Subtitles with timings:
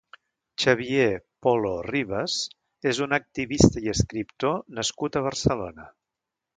[0.61, 1.11] Xavier
[1.47, 2.39] Polo Ribas
[2.95, 5.93] és un activista i escriptor nascut a Barcelona.